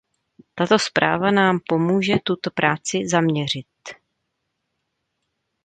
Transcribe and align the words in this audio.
Tato 0.55 0.79
zpráva 0.79 1.31
nám 1.31 1.59
pomůže 1.67 2.13
tuto 2.23 2.49
práci 2.53 3.07
zaměřit. 3.09 3.67